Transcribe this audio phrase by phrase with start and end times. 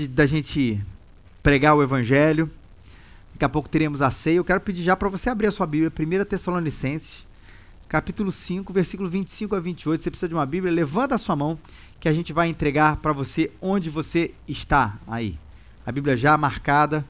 [0.00, 0.80] de, da gente
[1.42, 2.50] pregar o evangelho.
[3.32, 4.36] Daqui a pouco teremos a ceia.
[4.36, 7.26] Eu quero pedir já para você abrir a sua Bíblia, 1 Tessalonicenses,
[7.88, 10.02] capítulo 5, versículo 25 a 28.
[10.02, 10.72] Você precisa de uma Bíblia?
[10.72, 11.58] Levanta a sua mão
[11.98, 15.38] que a gente vai entregar para você onde você está aí.
[15.84, 17.04] A Bíblia já marcada.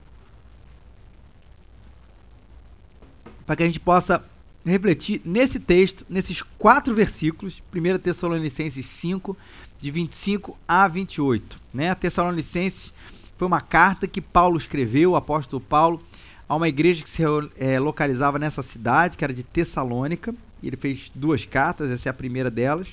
[3.46, 4.24] Para que a gente possa
[4.64, 9.36] refletir nesse texto, nesses quatro versículos, 1 Tessalonicenses 5,
[9.80, 11.56] de 25 a 28.
[11.72, 11.90] Né?
[11.90, 12.92] A Tessalonicenses
[13.36, 16.02] foi uma carta que Paulo escreveu, o apóstolo Paulo,
[16.48, 17.22] a uma igreja que se
[17.56, 20.34] é, localizava nessa cidade, que era de Tessalônica.
[20.62, 22.88] Ele fez duas cartas, essa é a primeira delas.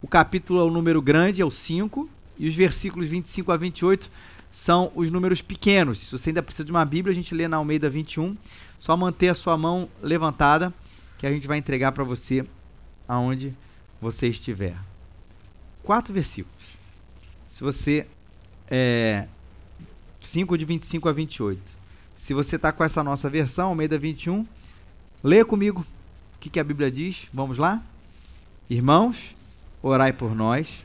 [0.00, 4.10] O capítulo é o número grande, é o 5, e os versículos 25 a 28
[4.52, 6.00] são os números pequenos.
[6.00, 8.36] Se você ainda precisa de uma Bíblia, a gente lê na Almeida 21.
[8.78, 10.72] Só manter a sua mão levantada
[11.18, 12.44] que a gente vai entregar para você
[13.08, 13.52] aonde
[14.00, 14.76] você estiver.
[15.84, 16.64] Quatro versículos.
[17.46, 18.06] Se você.
[18.68, 19.28] É,
[20.20, 21.60] 5 de 25 a 28.
[22.16, 24.46] Se você está com essa nossa versão, Almeida 21,
[25.22, 25.84] leia comigo
[26.34, 27.28] o que, que a Bíblia diz.
[27.32, 27.82] Vamos lá?
[28.68, 29.36] Irmãos,
[29.82, 30.82] orai por nós.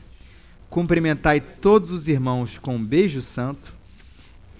[0.68, 3.72] Cumprimentai todos os irmãos com um beijo santo.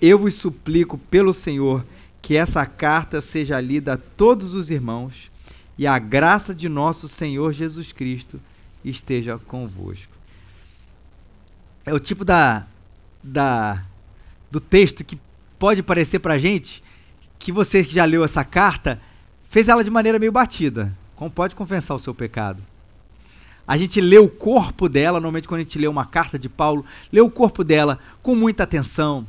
[0.01, 1.85] Eu vos suplico pelo Senhor
[2.23, 5.31] que essa carta seja lida a todos os irmãos
[5.77, 8.41] e a graça de nosso Senhor Jesus Cristo
[8.85, 10.10] esteja convosco.
[11.91, 12.69] É o tipo da,
[13.21, 13.83] da
[14.49, 15.19] do texto que
[15.59, 16.85] pode parecer para gente
[17.37, 19.01] que você que já leu essa carta
[19.49, 20.97] fez ela de maneira meio batida.
[21.17, 22.63] Como pode confessar o seu pecado?
[23.67, 26.85] A gente lê o corpo dela, normalmente quando a gente lê uma carta de Paulo,
[27.13, 29.27] lê o corpo dela com muita atenção,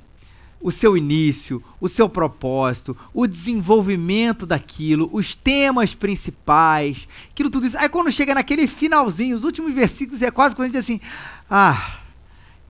[0.62, 7.78] o seu início, o seu propósito, o desenvolvimento daquilo, os temas principais, aquilo tudo isso.
[7.80, 11.02] Aí quando chega naquele finalzinho, os últimos versículos, é quase quando a gente diz assim:
[11.50, 12.00] ah,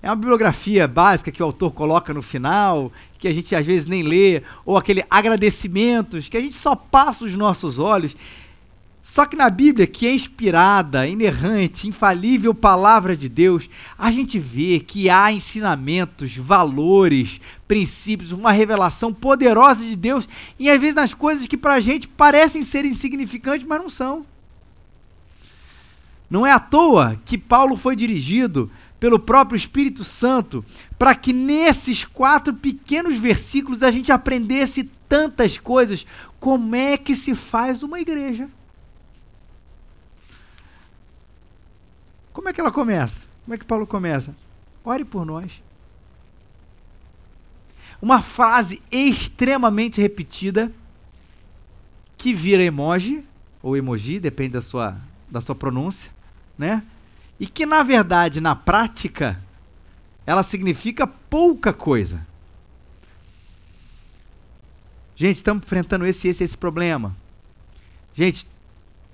[0.01, 3.87] é uma bibliografia básica que o autor coloca no final, que a gente às vezes
[3.87, 8.15] nem lê, ou aquele agradecimentos que a gente só passa os nossos olhos.
[8.99, 14.79] Só que na Bíblia, que é inspirada, inerrante, infalível palavra de Deus, a gente vê
[14.79, 20.27] que há ensinamentos, valores, princípios, uma revelação poderosa de Deus,
[20.57, 24.25] e às vezes nas coisas que para a gente parecem ser insignificantes, mas não são.
[26.29, 28.71] Não é à toa que Paulo foi dirigido
[29.01, 30.63] pelo próprio Espírito Santo
[30.95, 36.05] para que nesses quatro pequenos versículos a gente aprendesse tantas coisas.
[36.39, 38.47] Como é que se faz uma igreja?
[42.31, 43.21] Como é que ela começa?
[43.43, 44.35] Como é que Paulo começa?
[44.85, 45.51] Ore por nós.
[47.99, 50.71] Uma frase extremamente repetida
[52.15, 53.25] que vira emoji
[53.63, 54.95] ou emoji, depende da sua,
[55.27, 56.11] da sua pronúncia,
[56.55, 56.83] né?
[57.41, 59.43] E que na verdade, na prática,
[60.27, 62.25] ela significa pouca coisa.
[65.15, 67.17] Gente, estamos enfrentando esse, esse, esse problema.
[68.13, 68.47] Gente,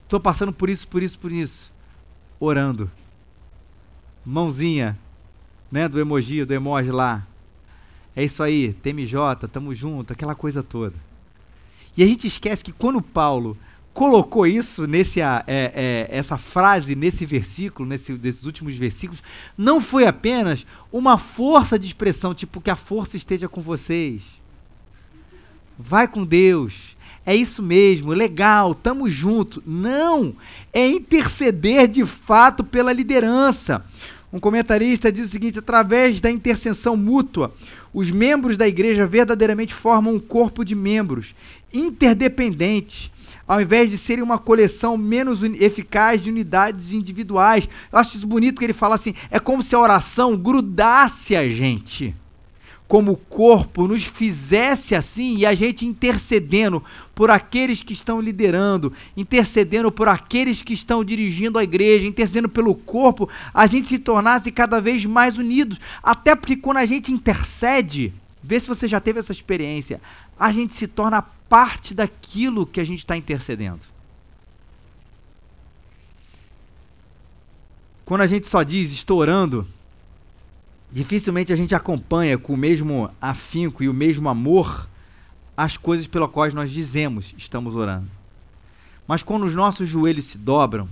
[0.03, 1.71] estou passando por isso, por isso, por isso.
[2.37, 2.91] Orando
[4.25, 4.99] mãozinha,
[5.71, 7.25] né, do emoji, do emoji lá.
[8.13, 10.95] É isso aí, TMJ, tamo junto, aquela coisa toda.
[11.95, 13.57] E a gente esquece que quando Paulo
[13.97, 19.23] colocou isso nesse é, é, essa frase nesse versículo, nesse, nesses últimos versículos,
[19.57, 24.21] não foi apenas uma força de expressão, tipo que a força esteja com vocês.
[25.79, 26.95] Vai com Deus.
[27.25, 29.63] É isso mesmo, legal, tamo junto.
[29.65, 30.35] Não,
[30.71, 33.83] é interceder de fato pela liderança.
[34.31, 37.51] Um comentarista diz o seguinte: através da intercessão mútua,
[37.91, 41.33] os membros da igreja verdadeiramente formam um corpo de membros
[41.73, 43.09] interdependentes,
[43.47, 47.67] ao invés de serem uma coleção menos eficaz de unidades individuais.
[47.91, 51.47] Eu acho isso bonito que ele fala assim: é como se a oração grudasse a
[51.49, 52.13] gente
[52.87, 56.81] como corpo nos fizesse assim e a gente intercedendo
[57.13, 62.73] por aqueles que estão liderando, intercedendo por aqueles que estão dirigindo a igreja, intercedendo pelo
[62.73, 65.79] corpo, a gente se tornasse cada vez mais unidos.
[66.01, 69.99] Até porque quando a gente intercede, vê se você já teve essa experiência,
[70.39, 73.85] a gente se torna parte daquilo que a gente está intercedendo.
[78.05, 79.67] Quando a gente só diz estou orando,
[80.91, 84.87] dificilmente a gente acompanha com o mesmo afinco e o mesmo amor
[85.55, 88.09] as coisas pelas quais nós dizemos estamos orando.
[89.07, 90.89] Mas quando os nossos joelhos se dobram,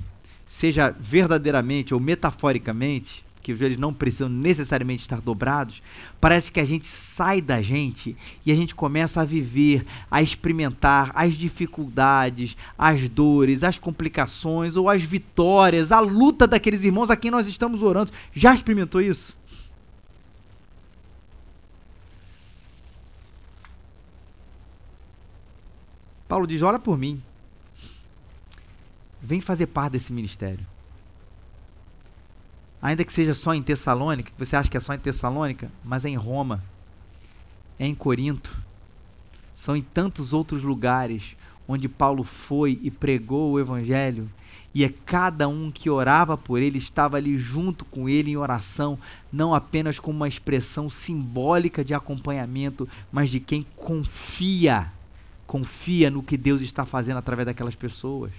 [0.48, 5.80] seja verdadeiramente ou metaforicamente, que os joelhos não precisam necessariamente estar dobrados,
[6.20, 11.12] parece que a gente sai da gente e a gente começa a viver, a experimentar
[11.14, 17.30] as dificuldades, as dores, as complicações ou as vitórias, a luta daqueles irmãos a quem
[17.30, 18.12] nós estamos orando.
[18.34, 19.38] Já experimentou isso?
[26.28, 27.22] Paulo diz: olha por mim.
[29.22, 30.66] Vem fazer parte desse ministério.
[32.86, 36.10] Ainda que seja só em Tessalônica, você acha que é só em Tessalônica, mas é
[36.10, 36.64] em Roma,
[37.80, 38.56] é em Corinto,
[39.56, 41.36] são em tantos outros lugares
[41.68, 44.30] onde Paulo foi e pregou o Evangelho,
[44.72, 49.00] e é cada um que orava por ele estava ali junto com ele em oração,
[49.34, 54.92] não apenas como uma expressão simbólica de acompanhamento, mas de quem confia,
[55.48, 58.32] confia no que Deus está fazendo através daquelas pessoas.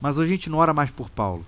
[0.00, 1.46] Mas hoje a gente não ora mais por Paulo.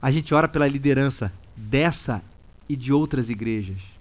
[0.00, 2.22] A gente ora pela liderança dessa
[2.68, 3.98] e de outras igrejas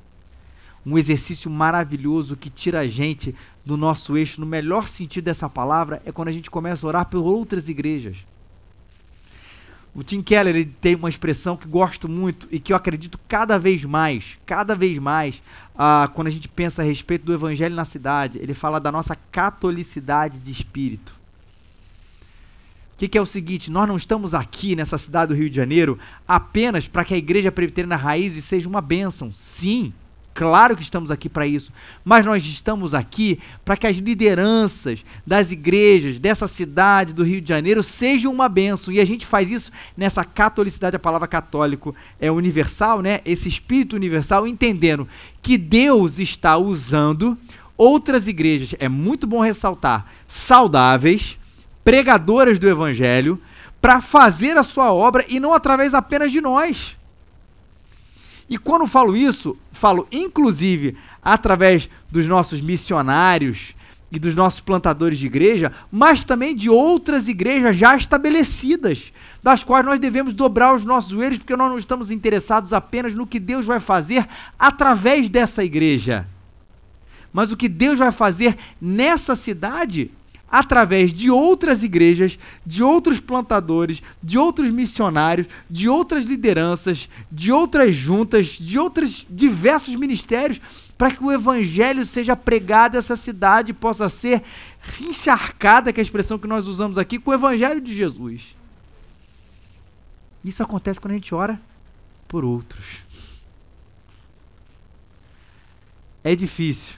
[0.88, 3.36] um exercício maravilhoso que tira a gente
[3.66, 7.06] do nosso eixo, no melhor sentido dessa palavra, é quando a gente começa a orar
[7.08, 8.16] por outras igrejas.
[9.94, 13.60] O Tim Keller ele tem uma expressão que gosto muito e que eu acredito cada
[13.60, 15.42] vez mais, cada vez mais,
[15.78, 19.14] ah, quando a gente pensa a respeito do evangelho na cidade, ele fala da nossa
[19.30, 21.17] catolicidade de espírito.
[22.98, 25.98] Que, que, é o seguinte: nós não estamos aqui nessa cidade do Rio de Janeiro
[26.28, 29.32] apenas para que a igreja presbiteriana raiz seja uma bênção.
[29.32, 29.94] Sim,
[30.38, 31.74] Claro que estamos aqui para isso,
[32.06, 37.50] mas nós estamos aqui para que as lideranças das igrejas dessa cidade do Rio de
[37.50, 38.94] Janeiro sejam uma bênção.
[38.94, 43.20] E a gente faz isso nessa catolicidade, a palavra católico é universal, né?
[43.26, 45.08] Esse espírito universal, entendendo
[45.42, 47.36] que Deus está usando
[47.76, 51.40] outras igrejas, é muito bom ressaltar, saudáveis,
[51.88, 53.42] pregadoras do evangelho,
[53.82, 56.98] para fazer a sua obra e não através apenas de nós.
[58.50, 63.74] E quando falo isso, falo inclusive através dos nossos missionários
[64.12, 69.86] e dos nossos plantadores de igreja, mas também de outras igrejas já estabelecidas, das quais
[69.86, 73.66] nós devemos dobrar os nossos joelhos, porque nós não estamos interessados apenas no que Deus
[73.66, 74.28] vai fazer
[74.60, 76.28] através dessa igreja,
[77.32, 80.12] mas o que Deus vai fazer nessa cidade
[80.50, 87.94] através de outras igrejas, de outros plantadores, de outros missionários, de outras lideranças, de outras
[87.94, 90.62] juntas, de outros diversos ministérios,
[90.98, 94.42] para que o evangelho seja pregado essa cidade possa ser
[95.00, 98.56] encharcada, que é a expressão que nós usamos aqui, com o evangelho de Jesus.
[100.44, 101.62] Isso acontece quando a gente ora
[102.28, 102.86] por outros.
[106.24, 106.96] É difícil.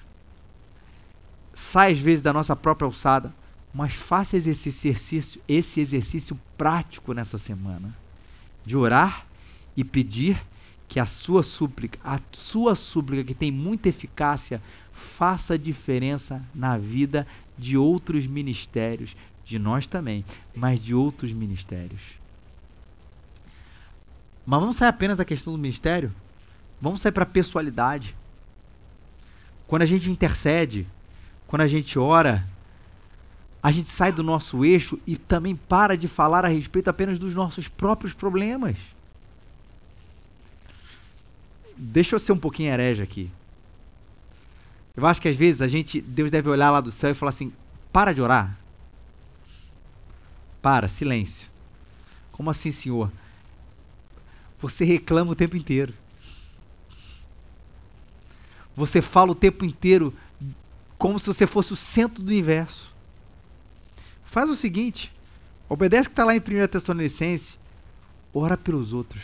[1.60, 3.34] Sai às vezes da nossa própria alçada
[3.74, 7.96] mas faça esse exercício, esse exercício prático nessa semana
[8.66, 9.26] de orar
[9.76, 10.42] e pedir
[10.88, 14.62] que a sua súplica, a sua súplica que tem muita eficácia,
[14.92, 17.28] faça diferença na vida
[17.58, 19.16] de outros ministérios,
[19.46, 20.26] de nós também,
[20.56, 22.02] mas de outros ministérios.
[24.46, 26.12] Mas vamos sair apenas da questão do ministério?
[26.82, 28.16] Vamos sair para a pessoalidade.
[29.68, 30.88] Quando a gente intercede,
[31.50, 32.48] quando a gente ora,
[33.62, 37.34] a gente sai do nosso eixo e também para de falar a respeito apenas dos
[37.34, 38.78] nossos próprios problemas.
[41.76, 43.32] Deixa eu ser um pouquinho herege aqui.
[44.96, 47.32] Eu acho que às vezes a gente, Deus deve olhar lá do céu e falar
[47.32, 47.52] assim:
[47.92, 48.56] para de orar.
[50.62, 51.50] Para, silêncio.
[52.32, 53.12] Como assim, Senhor?
[54.60, 55.96] Você reclama o tempo inteiro.
[58.76, 60.14] Você fala o tempo inteiro
[61.00, 62.94] como se você fosse o centro do universo.
[64.26, 65.12] Faz o seguinte:
[65.68, 67.58] obedece que está lá em 1 Tessalonicense,
[68.34, 69.24] ora pelos outros.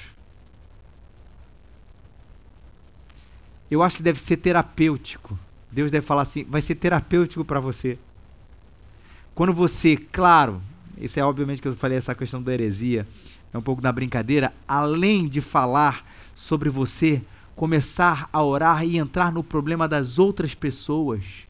[3.69, 5.37] Eu acho que deve ser terapêutico.
[5.69, 7.99] Deus deve falar assim: vai ser terapêutico para você.
[9.35, 10.61] Quando você, claro,
[10.97, 13.05] isso é obviamente que eu falei essa questão da heresia,
[13.53, 17.21] é um pouco da brincadeira, além de falar sobre você,
[17.53, 21.44] começar a orar e entrar no problema das outras pessoas.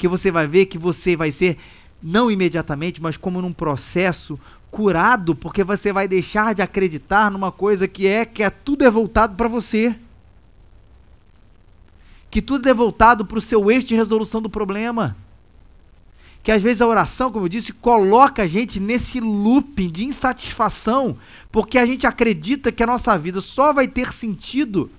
[0.00, 1.58] Porque você vai ver que você vai ser
[2.02, 4.40] não imediatamente, mas como num processo
[4.70, 8.90] curado, porque você vai deixar de acreditar numa coisa que é que é tudo é
[8.90, 9.94] voltado para você.
[12.30, 15.14] Que tudo é voltado para o seu eixo de resolução do problema.
[16.42, 21.18] Que às vezes a oração, como eu disse, coloca a gente nesse looping de insatisfação,
[21.52, 24.90] porque a gente acredita que a nossa vida só vai ter sentido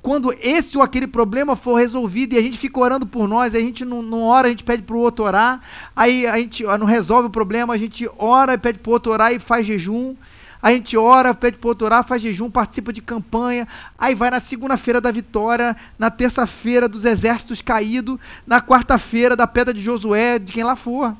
[0.00, 3.60] quando esse ou aquele problema for resolvido e a gente fica orando por nós, a
[3.60, 5.60] gente não, não ora, a gente pede para o outro orar,
[5.94, 9.12] aí a gente não resolve o problema, a gente ora e pede para o outro
[9.12, 10.14] orar e faz jejum,
[10.62, 13.66] a gente ora, pede para o outro orar, faz jejum, participa de campanha,
[13.98, 19.72] aí vai na segunda-feira da vitória, na terça-feira dos exércitos caídos, na quarta-feira da pedra
[19.72, 21.14] de Josué, de quem lá for.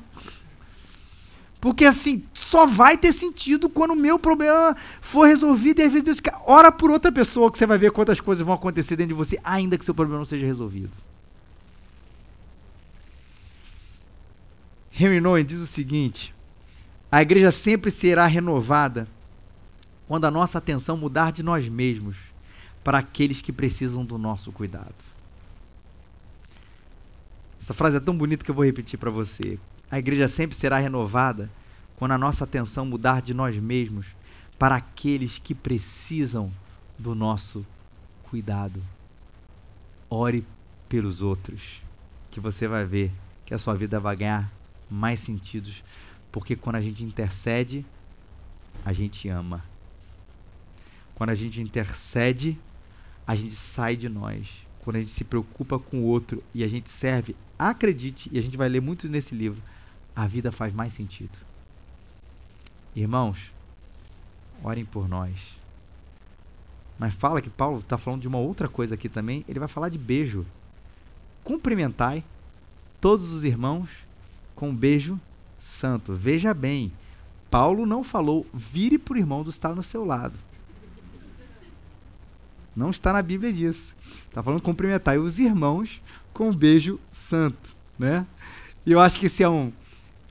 [1.61, 6.05] Porque assim, só vai ter sentido quando o meu problema for resolvido e às vezes
[6.05, 9.17] Deus ora por outra pessoa que você vai ver quantas coisas vão acontecer dentro de
[9.17, 10.91] você, ainda que seu problema não seja resolvido.
[14.97, 16.33] Henry diz o seguinte:
[17.11, 19.07] a igreja sempre será renovada
[20.07, 22.17] quando a nossa atenção mudar de nós mesmos
[22.83, 24.95] para aqueles que precisam do nosso cuidado.
[27.59, 29.59] Essa frase é tão bonita que eu vou repetir para você.
[29.91, 31.49] A igreja sempre será renovada
[31.95, 34.07] quando a nossa atenção mudar de nós mesmos
[34.57, 36.51] para aqueles que precisam
[36.97, 37.65] do nosso
[38.23, 38.81] cuidado.
[40.09, 40.45] Ore
[40.87, 41.81] pelos outros,
[42.29, 43.11] que você vai ver
[43.45, 44.51] que a sua vida vai ganhar
[44.89, 45.83] mais sentidos,
[46.31, 47.85] porque quando a gente intercede,
[48.85, 49.63] a gente ama.
[51.15, 52.59] Quando a gente intercede,
[53.25, 54.47] a gente sai de nós.
[54.83, 58.41] Quando a gente se preocupa com o outro e a gente serve, acredite, e a
[58.41, 59.61] gente vai ler muito nesse livro,
[60.19, 61.37] a vida faz mais sentido.
[62.93, 63.37] Irmãos,
[64.61, 65.57] orem por nós.
[66.97, 69.45] Mas fala que Paulo está falando de uma outra coisa aqui também.
[69.47, 70.45] Ele vai falar de beijo.
[71.41, 72.21] Cumprimentai
[72.99, 73.89] todos os irmãos
[74.55, 75.17] com um beijo
[75.57, 76.13] santo.
[76.13, 76.91] Veja bem,
[77.49, 80.37] Paulo não falou vire para o irmão do estar no seu lado.
[82.75, 83.95] Não está na Bíblia disso.
[84.27, 86.01] Está falando cumprimentar os irmãos
[86.33, 88.27] com um beijo santo, né?
[88.85, 89.71] E eu acho que isso é uma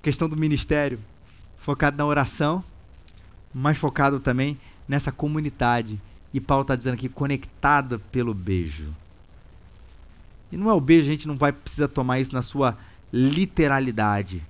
[0.03, 0.99] questão do ministério,
[1.59, 2.65] focado na oração,
[3.53, 6.01] mas focado também nessa comunidade.
[6.33, 8.89] E Paulo está dizendo aqui, conectada pelo beijo.
[10.51, 12.77] E não é o beijo, a gente não vai precisar tomar isso na sua
[13.13, 14.43] literalidade.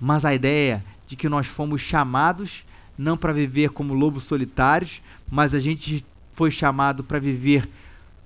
[0.00, 2.64] Mas a ideia de que nós fomos chamados
[2.96, 5.00] não para viver como lobos solitários,
[5.30, 7.68] mas a gente foi chamado para viver,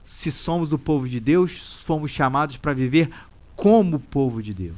[0.04, 3.08] se somos o povo de Deus, fomos chamados para viver
[3.54, 4.76] como povo de Deus.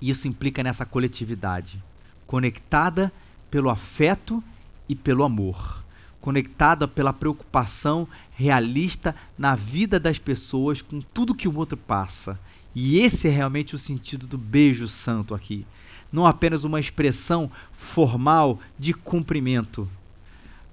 [0.00, 1.82] Isso implica nessa coletividade,
[2.26, 3.12] conectada
[3.50, 4.42] pelo afeto
[4.88, 5.82] e pelo amor,
[6.20, 12.38] conectada pela preocupação realista na vida das pessoas com tudo que o outro passa.
[12.74, 15.66] E esse é realmente o sentido do beijo santo aqui.
[16.12, 19.88] Não apenas uma expressão formal de cumprimento,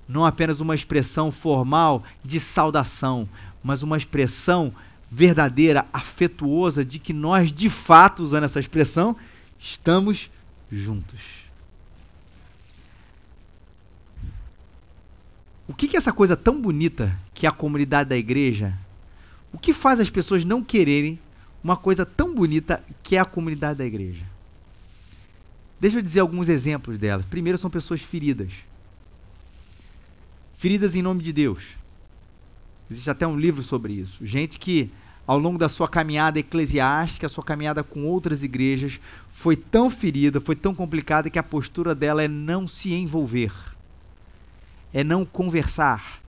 [0.07, 3.27] não apenas uma expressão formal de saudação,
[3.63, 4.71] mas uma expressão
[5.09, 9.15] verdadeira, afetuosa de que nós, de fato, usando essa expressão,
[9.59, 10.29] estamos
[10.71, 11.19] juntos.
[15.67, 18.77] O que, é essa coisa tão bonita que é a comunidade da igreja?
[19.51, 21.19] O que faz as pessoas não quererem
[21.63, 24.23] uma coisa tão bonita que é a comunidade da igreja?
[25.79, 27.25] Deixa eu dizer alguns exemplos delas.
[27.25, 28.51] Primeiro, são pessoas feridas
[30.65, 31.63] feridas em nome de Deus.
[32.89, 34.25] Existe até um livro sobre isso.
[34.25, 34.91] Gente que,
[35.25, 38.99] ao longo da sua caminhada eclesiástica, sua caminhada com outras igrejas,
[39.29, 43.51] foi tão ferida, foi tão complicada que a postura dela é não se envolver,
[44.93, 46.21] é não conversar,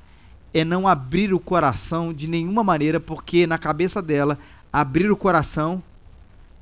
[0.54, 4.40] é não abrir o coração de nenhuma maneira, porque na cabeça dela,
[4.74, 5.84] abrir o coração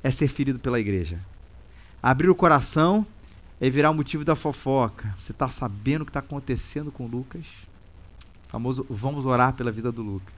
[0.02, 1.18] é ser ferido pela igreja.
[2.02, 3.06] Abrir o coração
[3.60, 5.14] é virar o motivo da fofoca.
[5.18, 7.44] Você está sabendo o que está acontecendo com Lucas?
[8.56, 10.34] Famoso vamos orar pela vida do Lucas.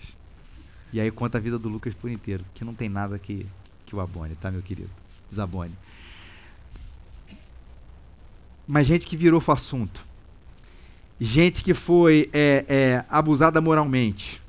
[0.92, 3.46] E aí conta a vida do Lucas por inteiro, que não tem nada que,
[3.87, 4.90] que o abone, tá, meu querido?
[5.30, 5.75] Desabone.
[8.66, 10.04] Mas gente que virou o assunto.
[11.20, 14.42] Gente que foi é, é, abusada moralmente.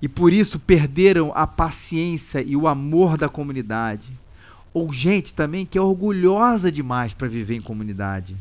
[0.00, 4.08] E por isso perderam a paciência e o amor da comunidade.
[4.72, 8.36] Ou gente também que é orgulhosa demais para viver em comunidade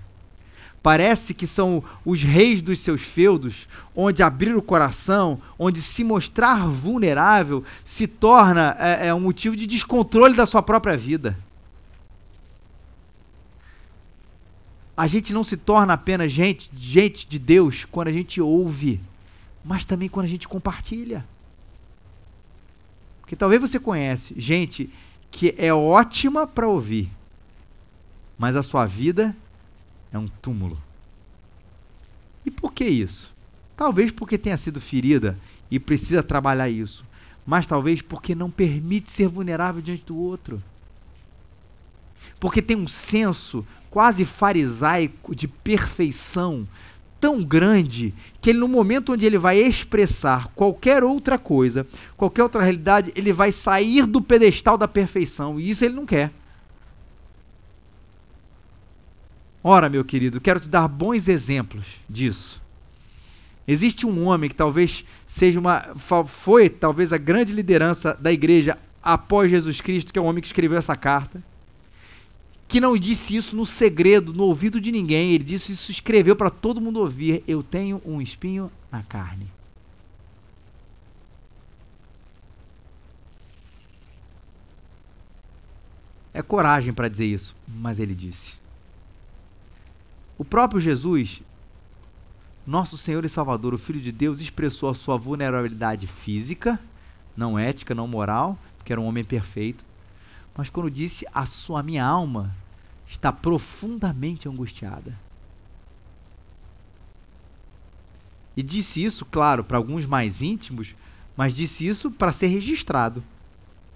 [0.81, 6.67] Parece que são os reis dos seus feudos, onde abrir o coração, onde se mostrar
[6.67, 11.37] vulnerável, se torna é, é um motivo de descontrole da sua própria vida.
[14.95, 18.99] A gente não se torna apenas gente, gente de Deus quando a gente ouve,
[19.63, 21.25] mas também quando a gente compartilha.
[23.21, 24.89] Porque talvez você conhece gente
[25.29, 27.11] que é ótima para ouvir,
[28.39, 29.35] mas a sua vida
[30.11, 30.77] é um túmulo.
[32.45, 33.33] E por que isso?
[33.75, 35.37] Talvez porque tenha sido ferida
[35.69, 37.05] e precisa trabalhar isso,
[37.45, 40.61] mas talvez porque não permite ser vulnerável diante do outro.
[42.39, 46.67] Porque tem um senso quase farisaico de perfeição
[47.19, 51.85] tão grande que ele no momento onde ele vai expressar qualquer outra coisa,
[52.15, 56.31] qualquer outra realidade, ele vai sair do pedestal da perfeição, e isso ele não quer.
[59.69, 62.61] Ora, meu querido, quero te dar bons exemplos disso.
[63.67, 65.93] Existe um homem que talvez seja uma
[66.25, 70.47] foi talvez a grande liderança da igreja após Jesus Cristo, que é o homem que
[70.47, 71.43] escreveu essa carta,
[72.65, 76.49] que não disse isso no segredo, no ouvido de ninguém, ele disse isso, escreveu para
[76.49, 79.47] todo mundo ouvir: Eu tenho um espinho na carne.
[86.33, 88.66] é coragem para dizer isso, mas ele disse.
[90.37, 91.41] O próprio Jesus,
[92.65, 96.79] nosso Senhor e Salvador, o Filho de Deus, expressou a sua vulnerabilidade física,
[97.35, 99.83] não ética, não moral, porque era um homem perfeito,
[100.55, 102.55] mas quando disse a sua minha alma
[103.07, 105.17] está profundamente angustiada.
[108.55, 110.95] E disse isso, claro, para alguns mais íntimos,
[111.35, 113.23] mas disse isso para ser registrado.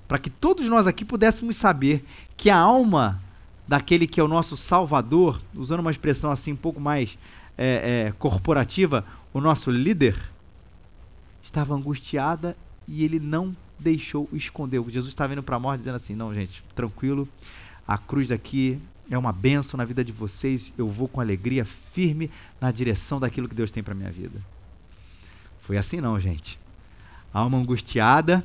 [0.08, 2.06] Para que todos nós aqui pudéssemos saber
[2.38, 3.20] que a alma
[3.68, 7.18] daquele que é o nosso Salvador, usando uma expressão assim um pouco mais
[7.58, 10.16] é, é, corporativa, o nosso líder,
[11.44, 12.56] estava angustiada
[12.88, 14.82] e ele não deixou esconder.
[14.90, 17.28] Jesus estava indo para a morte dizendo assim: Não, gente, tranquilo,
[17.88, 22.32] a cruz daqui é uma benção na vida de vocês, eu vou com alegria firme
[22.60, 24.40] na direção daquilo que Deus tem para minha vida.
[25.60, 26.58] Foi assim não, gente.
[27.34, 28.44] Alma angustiada,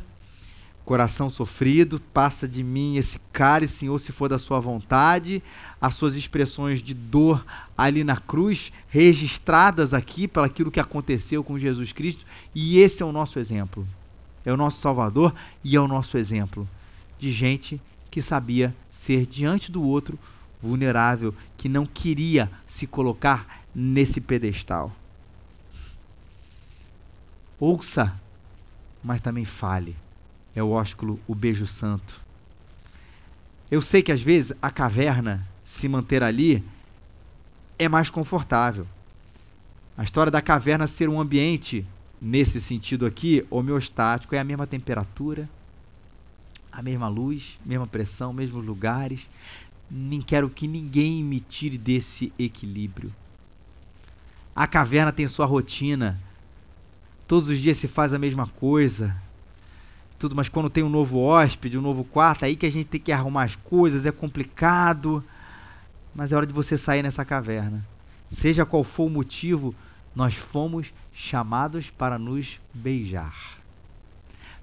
[0.87, 5.43] coração sofrido, passa de mim esse cálice, Senhor, se for da sua vontade.
[5.81, 7.45] As suas expressões de dor
[7.76, 12.25] ali na cruz, registradas aqui para aquilo que aconteceu com Jesus Cristo,
[12.55, 13.87] e esse é o nosso exemplo.
[14.45, 16.66] É o nosso Salvador e é o nosso exemplo
[17.19, 20.16] de gente que sabia ser diante do outro
[20.62, 24.93] vulnerável, que não queria se colocar nesse pedestal.
[27.59, 28.14] Ouça,
[29.02, 29.97] mas também fale.
[30.56, 32.18] É o ósculo, o beijo santo.
[33.70, 36.64] Eu sei que às vezes a caverna se manter ali
[37.78, 38.86] é mais confortável.
[39.98, 41.86] A história da caverna ser um ambiente,
[42.20, 45.46] nesse sentido aqui, homeostático, é a mesma temperatura,
[46.72, 49.28] a mesma luz, mesma pressão, mesmos lugares,
[49.90, 53.14] nem quero que ninguém me tire desse equilíbrio.
[54.54, 56.18] A caverna tem sua rotina.
[57.28, 59.14] Todos os dias se faz a mesma coisa.
[60.18, 63.00] Tudo, mas quando tem um novo hóspede, um novo quarto, aí que a gente tem
[63.00, 65.22] que arrumar as coisas, é complicado.
[66.14, 67.87] Mas é hora de você sair nessa caverna.
[68.29, 69.74] Seja qual for o motivo,
[70.14, 73.59] nós fomos chamados para nos beijar.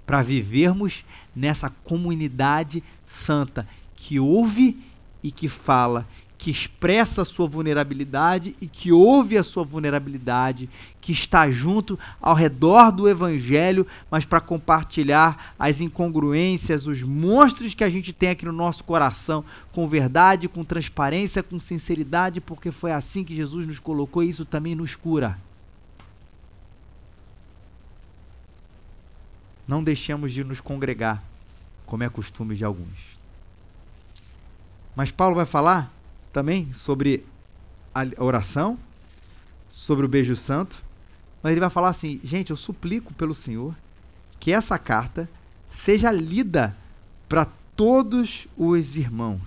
[0.06, 4.78] Para vivermos nessa comunidade santa que ouve
[5.22, 6.08] e que fala,
[6.44, 12.36] que expressa a sua vulnerabilidade e que ouve a sua vulnerabilidade, que está junto ao
[12.36, 18.44] redor do evangelho, mas para compartilhar as incongruências, os monstros que a gente tem aqui
[18.44, 23.80] no nosso coração, com verdade, com transparência, com sinceridade, porque foi assim que Jesus nos
[23.80, 25.40] colocou e isso também nos cura.
[29.66, 31.24] Não deixemos de nos congregar,
[31.86, 33.18] como é costume de alguns.
[34.94, 36.03] Mas Paulo vai falar
[36.34, 37.24] também sobre
[37.94, 38.78] a oração,
[39.72, 40.84] sobre o beijo santo,
[41.42, 43.76] mas ele vai falar assim: gente, eu suplico pelo Senhor
[44.40, 45.30] que essa carta
[45.70, 46.76] seja lida
[47.30, 49.42] para todos os irmãos.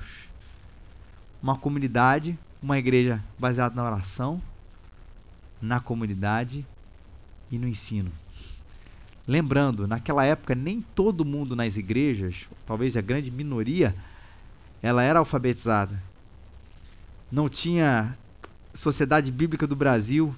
[1.42, 4.40] Uma comunidade, uma igreja baseada na oração,
[5.61, 6.64] na comunidade
[7.51, 8.11] e no ensino.
[9.27, 13.94] Lembrando, naquela época nem todo mundo nas igrejas, talvez a grande minoria,
[14.81, 16.01] ela era alfabetizada.
[17.31, 18.17] Não tinha
[18.73, 20.35] Sociedade Bíblica do Brasil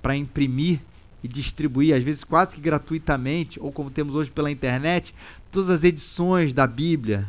[0.00, 0.80] para imprimir
[1.22, 5.14] e distribuir, às vezes quase que gratuitamente, ou como temos hoje pela internet,
[5.52, 7.28] todas as edições da Bíblia.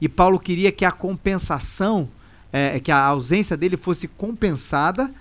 [0.00, 2.08] E Paulo queria que a compensação,
[2.52, 5.12] é, que a ausência dele fosse compensada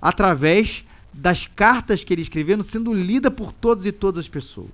[0.00, 4.70] através das cartas que ele escreveu, sendo lida por todas e todas as pessoas.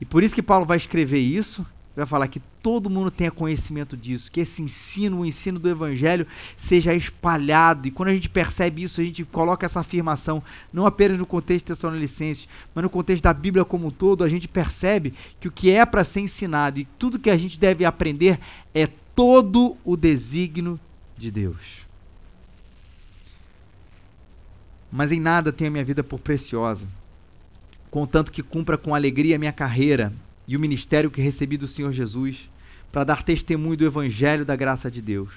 [0.00, 1.66] E por isso que Paulo vai escrever isso,
[1.98, 6.26] vai falar que todo mundo tenha conhecimento disso, que esse ensino, o ensino do evangelho,
[6.56, 7.88] seja espalhado.
[7.88, 11.66] E quando a gente percebe isso, a gente coloca essa afirmação, não apenas no contexto
[11.66, 15.70] tessalonicenses, mas no contexto da Bíblia como um todo, a gente percebe que o que
[15.70, 18.38] é para ser ensinado e tudo que a gente deve aprender
[18.72, 20.78] é todo o desígnio
[21.16, 21.88] de Deus.
[24.90, 26.86] Mas em nada tenho a minha vida por preciosa,
[27.90, 30.12] contanto que cumpra com alegria a minha carreira
[30.48, 32.48] e o ministério que recebi do Senhor Jesus
[32.90, 35.28] para dar testemunho do evangelho da graça de Deus.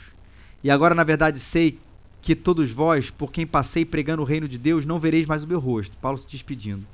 [0.64, 1.78] E agora, na verdade, sei
[2.22, 5.48] que todos vós, por quem passei pregando o reino de Deus, não vereis mais o
[5.48, 5.98] meu rosto.
[5.98, 6.88] Paulo se despedindo.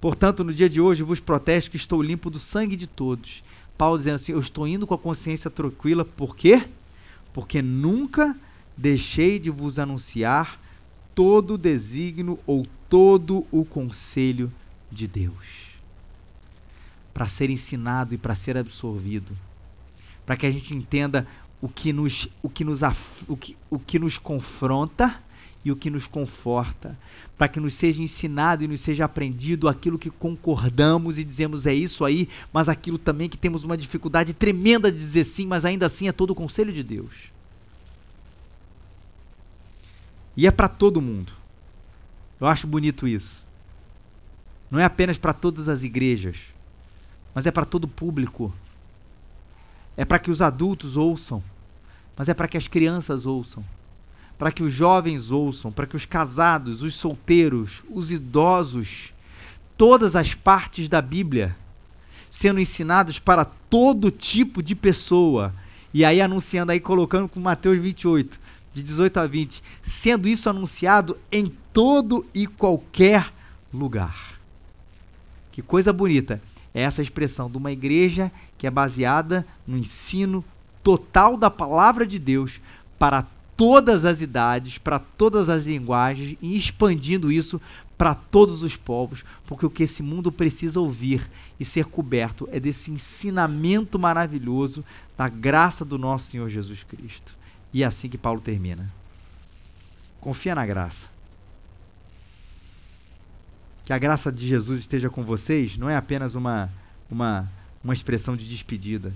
[0.00, 3.44] Portanto, no dia de hoje vos protesto que estou limpo do sangue de todos.
[3.76, 6.64] Paulo dizendo assim: Eu estou indo com a consciência tranquila, por quê?
[7.34, 8.34] Porque nunca
[8.76, 10.58] deixei de vos anunciar
[11.14, 14.50] todo o desígnio ou todo o conselho
[14.90, 15.71] de Deus
[17.12, 19.36] para ser ensinado e para ser absorvido,
[20.24, 21.26] para que a gente entenda
[21.60, 22.80] o que nos, o que nos,
[23.28, 25.20] o que, o que nos confronta
[25.64, 26.98] e o que nos conforta,
[27.38, 31.74] para que nos seja ensinado e nos seja aprendido aquilo que concordamos e dizemos é
[31.74, 35.86] isso aí, mas aquilo também que temos uma dificuldade tremenda de dizer sim, mas ainda
[35.86, 37.12] assim é todo o conselho de Deus.
[40.36, 41.32] E é para todo mundo.
[42.40, 43.44] Eu acho bonito isso.
[44.70, 46.38] Não é apenas para todas as igrejas,
[47.34, 48.52] mas é para todo público.
[49.96, 51.42] É para que os adultos ouçam,
[52.16, 53.64] mas é para que as crianças ouçam
[54.42, 59.12] para que os jovens ouçam, para que os casados, os solteiros, os idosos,
[59.78, 61.56] todas as partes da Bíblia
[62.28, 65.54] sendo ensinados para todo tipo de pessoa.
[65.94, 68.40] E aí anunciando aí colocando com Mateus 28,
[68.74, 73.32] de 18 a 20, sendo isso anunciado em todo e qualquer
[73.72, 74.40] lugar.
[75.52, 76.42] Que coisa bonita
[76.74, 80.44] é essa expressão de uma igreja que é baseada no ensino
[80.82, 82.60] total da palavra de Deus
[82.98, 87.60] para todas as idades, para todas as linguagens e expandindo isso
[87.96, 91.30] para todos os povos, porque o que esse mundo precisa ouvir
[91.60, 94.84] e ser coberto é desse ensinamento maravilhoso
[95.16, 97.34] da graça do nosso Senhor Jesus Cristo.
[97.72, 98.92] E é assim que Paulo termina.
[100.20, 101.11] Confia na graça.
[103.84, 106.70] Que a graça de Jesus esteja com vocês não é apenas uma,
[107.10, 107.50] uma,
[107.82, 109.12] uma expressão de despedida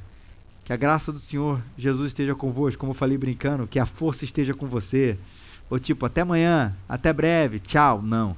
[0.66, 4.24] que a graça do Senhor Jesus esteja convosco, como eu falei brincando, que a força
[4.24, 5.16] esteja com você.
[5.70, 8.02] Ou tipo, até amanhã, até breve, tchau.
[8.02, 8.34] Não.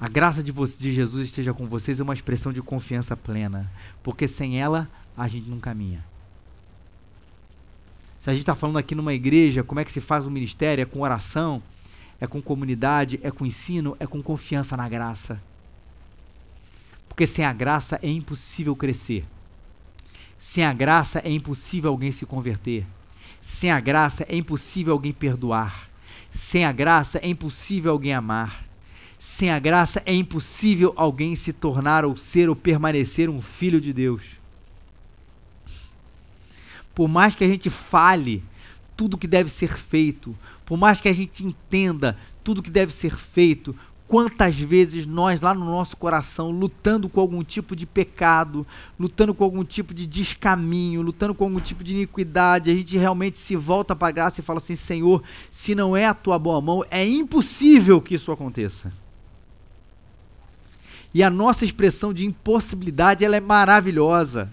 [0.00, 3.70] A graça de, você, de Jesus esteja com vocês é uma expressão de confiança plena,
[4.02, 6.02] porque sem ela a gente não caminha.
[8.18, 10.80] Se a gente está falando aqui numa igreja, como é que se faz o ministério?
[10.80, 11.62] É com oração,
[12.20, 15.40] é com comunidade, é com ensino, é com confiança na graça.
[17.08, 19.24] Porque sem a graça é impossível crescer.
[20.38, 22.86] Sem a graça é impossível alguém se converter.
[23.40, 25.88] Sem a graça é impossível alguém perdoar.
[26.30, 28.64] Sem a graça é impossível alguém amar.
[29.18, 33.92] Sem a graça é impossível alguém se tornar ou ser ou permanecer um filho de
[33.92, 34.22] Deus.
[36.94, 38.42] Por mais que a gente fale
[39.00, 40.36] tudo que deve ser feito,
[40.66, 43.74] por mais que a gente entenda tudo que deve ser feito,
[44.06, 48.66] Quantas vezes nós, lá no nosso coração, lutando com algum tipo de pecado,
[48.98, 53.38] lutando com algum tipo de descaminho, lutando com algum tipo de iniquidade, a gente realmente
[53.38, 56.60] se volta para a graça e fala assim: Senhor, se não é a tua boa
[56.60, 58.92] mão, é impossível que isso aconteça.
[61.14, 64.50] E a nossa expressão de impossibilidade ela é maravilhosa,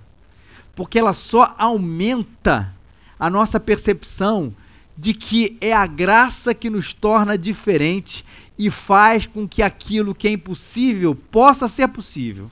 [0.76, 2.77] porque ela só aumenta
[3.20, 4.54] a nossa percepção
[4.98, 8.26] de que é a graça que nos torna diferente
[8.58, 12.50] e faz com que aquilo que é impossível possa ser possível.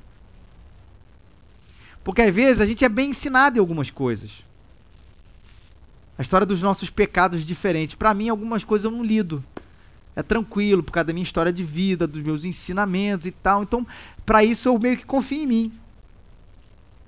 [2.04, 4.44] Porque às vezes a gente é bem ensinado em algumas coisas.
[6.18, 7.96] A história dos nossos pecados diferentes.
[7.96, 9.44] Para mim, algumas coisas eu não lido.
[10.16, 13.64] É tranquilo, por causa da minha história de vida, dos meus ensinamentos e tal.
[13.64, 13.86] Então,
[14.24, 15.74] para isso eu meio que confio em mim.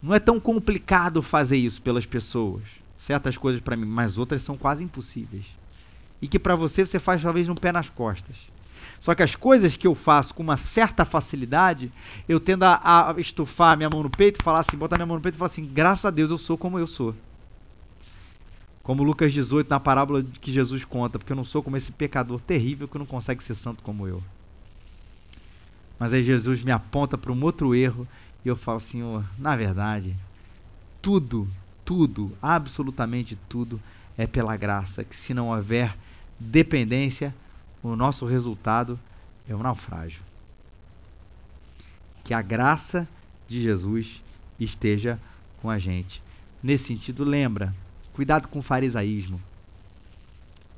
[0.02, 2.64] Não é tão complicado fazer isso pelas pessoas.
[2.98, 5.46] Certas coisas para mim, mas outras são quase impossíveis.
[6.22, 8.36] E que para você você faz talvez no pé nas costas.
[9.00, 11.92] Só que as coisas que eu faço com uma certa facilidade,
[12.28, 15.22] eu tendo a, a estufar minha mão no peito, falar assim, botar minha mão no
[15.22, 17.16] peito e falar assim, graças a Deus eu sou como eu sou.
[18.82, 22.40] Como Lucas 18, na parábola que Jesus conta, porque eu não sou como esse pecador
[22.40, 24.24] terrível que não consegue ser santo como eu.
[26.00, 28.08] Mas aí Jesus me aponta para um outro erro
[28.46, 30.16] e eu falo, Senhor, na verdade,
[31.02, 31.48] tudo,
[31.88, 33.80] tudo, absolutamente tudo
[34.18, 35.96] é pela graça, que se não houver
[36.38, 37.34] dependência,
[37.82, 39.00] o nosso resultado
[39.48, 40.22] é o naufrágio.
[42.26, 43.08] Que a graça
[43.48, 44.22] de Jesus
[44.60, 45.18] esteja
[45.62, 46.22] com a gente.
[46.62, 47.74] Nesse sentido, lembra,
[48.14, 49.42] cuidado com o farisaísmo.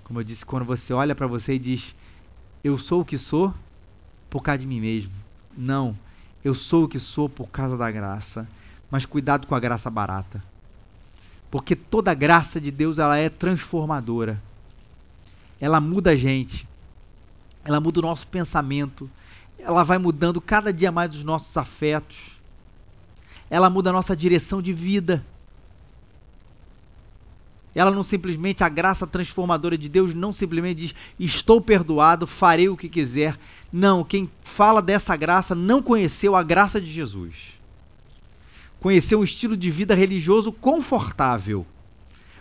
[0.03, 1.95] Como eu disse, quando você olha para você e diz,
[2.63, 3.51] eu sou o que sou
[4.29, 5.13] por causa de mim mesmo.
[5.57, 5.97] Não,
[6.45, 8.47] eu sou o que sou por causa da graça.
[8.91, 10.43] Mas cuidado com a graça barata.
[11.49, 14.41] Porque toda graça de Deus ela é transformadora.
[15.59, 16.67] Ela muda a gente
[17.63, 19.09] ela muda o nosso pensamento,
[19.57, 22.17] ela vai mudando cada dia mais os nossos afetos,
[23.49, 25.25] ela muda a nossa direção de vida.
[27.75, 32.75] Ela não simplesmente, a graça transformadora de Deus não simplesmente diz, estou perdoado, farei o
[32.75, 33.37] que quiser.
[33.71, 37.58] Não, quem fala dessa graça não conheceu a graça de Jesus.
[38.79, 41.65] Conheceu um estilo de vida religioso confortável,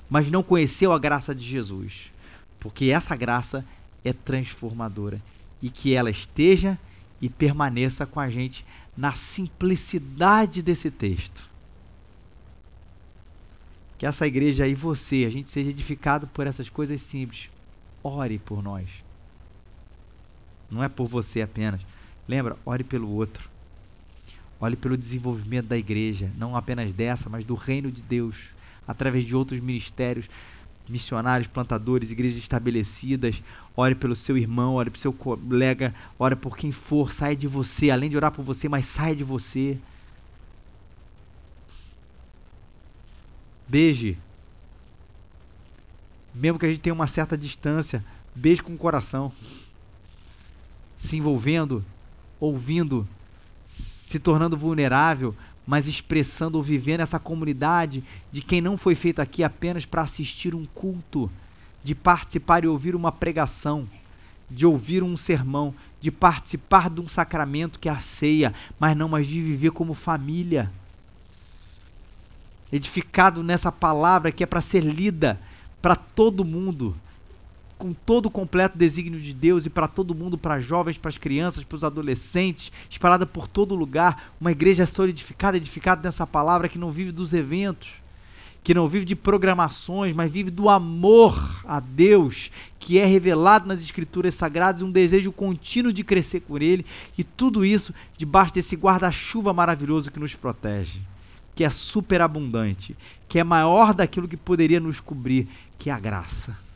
[0.08, 2.12] mas não conheceu a graça de Jesus.
[2.60, 3.64] Porque essa graça
[4.04, 5.20] é transformadora
[5.60, 6.78] e que ela esteja
[7.20, 8.64] e permaneça com a gente
[8.96, 11.48] na simplicidade desse texto.
[13.96, 17.50] Que essa igreja e você, a gente seja edificado por essas coisas simples.
[18.02, 18.88] ore por nós.
[20.70, 21.80] Não é por você apenas.
[22.28, 23.50] Lembra, ore pelo outro.
[24.60, 28.36] Ore pelo desenvolvimento da igreja, não apenas dessa, mas do reino de Deus,
[28.86, 30.28] através de outros ministérios,
[30.88, 33.42] missionários, plantadores, igrejas estabelecidas.
[33.76, 37.90] Ore pelo seu irmão, ore pelo seu colega, ore por quem for, saia de você,
[37.90, 39.78] além de orar por você, mas saia de você.
[43.68, 44.18] Beije.
[46.34, 49.32] Mesmo que a gente tenha uma certa distância, beije com o coração.
[50.96, 51.84] Se envolvendo,
[52.40, 53.06] ouvindo,
[54.08, 59.44] se tornando vulnerável, mas expressando ou vivendo essa comunidade de quem não foi feito aqui
[59.44, 61.30] apenas para assistir um culto,
[61.84, 63.86] de participar e ouvir uma pregação,
[64.50, 69.10] de ouvir um sermão, de participar de um sacramento que é a ceia, mas não
[69.10, 70.72] mais de viver como família.
[72.72, 75.38] Edificado nessa palavra que é para ser lida
[75.82, 76.96] para todo mundo,
[77.78, 81.16] com todo o completo desígnio de Deus e para todo mundo, para jovens, para as
[81.16, 86.78] crianças, para os adolescentes, espalhada por todo lugar, uma igreja solidificada, edificada nessa palavra que
[86.78, 87.90] não vive dos eventos,
[88.64, 93.80] que não vive de programações, mas vive do amor a Deus, que é revelado nas
[93.80, 96.84] escrituras sagradas, um desejo contínuo de crescer com ele,
[97.16, 101.00] e tudo isso debaixo desse guarda-chuva maravilhoso que nos protege,
[101.54, 102.96] que é superabundante,
[103.28, 106.67] que é maior daquilo que poderia nos cobrir, que é a graça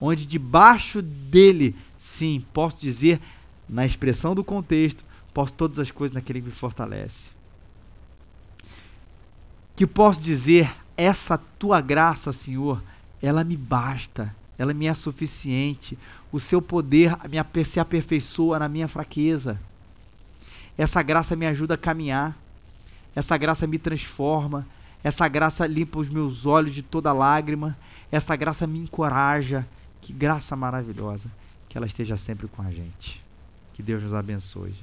[0.00, 3.20] onde debaixo dele, sim, posso dizer,
[3.68, 7.30] na expressão do contexto, posso todas as coisas naquele que me fortalece.
[9.76, 12.82] Que posso dizer, essa tua graça, Senhor,
[13.22, 15.96] ela me basta, ela me é suficiente.
[16.32, 19.60] O seu poder me se aperfeiçoa na minha fraqueza.
[20.76, 22.36] Essa graça me ajuda a caminhar.
[23.14, 24.66] Essa graça me transforma.
[25.02, 27.76] Essa graça limpa os meus olhos de toda lágrima.
[28.10, 29.66] Essa graça me encoraja.
[30.00, 31.30] Que graça maravilhosa.
[31.68, 33.22] Que ela esteja sempre com a gente.
[33.74, 34.74] Que Deus nos abençoe.